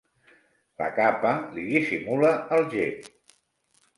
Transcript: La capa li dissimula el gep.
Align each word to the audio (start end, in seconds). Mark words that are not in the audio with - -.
La 0.81 0.85
capa 0.99 1.33
li 1.57 1.65
dissimula 1.67 2.33
el 2.57 2.65
gep. 2.75 3.07